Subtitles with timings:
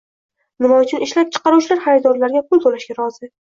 [0.65, 3.33] Nima uchun ishlab chiqaruvchilar xaridorlarga pul to'lashga rozi?